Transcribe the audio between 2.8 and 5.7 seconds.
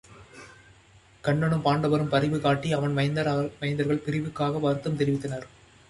மைந்தர் கள் பிரிவுக்காக வருத்தம் தெரிவித்தனர்.